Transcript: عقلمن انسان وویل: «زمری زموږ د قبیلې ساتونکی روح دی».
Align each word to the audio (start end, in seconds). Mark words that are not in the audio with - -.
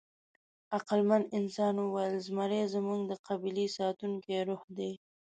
عقلمن 0.75 1.23
انسان 1.37 1.75
وویل: 1.79 2.15
«زمری 2.25 2.61
زموږ 2.73 2.99
د 3.07 3.13
قبیلې 3.27 3.67
ساتونکی 3.77 4.37
روح 4.47 4.61
دی». 4.77 4.91